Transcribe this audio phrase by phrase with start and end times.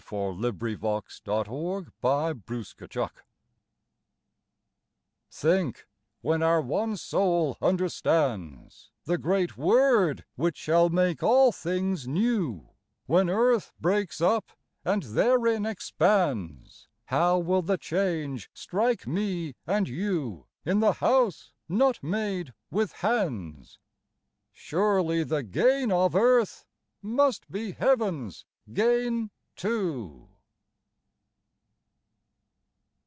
[0.01, 1.47] See— the Christ stands!
[1.47, 3.09] *' Hll Ubings IRew,
[5.31, 5.87] "Think
[6.19, 12.71] when our one soul understands The great Word which shall make all things new,
[13.05, 14.49] When earth breaks up
[14.83, 20.73] and therein expands, How will the change strike me and you bg IRobcrt drowning.
[20.73, 23.79] 27 In the house not made with hands?
[24.51, 26.65] Surely the gain of earth
[27.01, 28.43] must be Heaven's
[28.73, 30.27] gain too."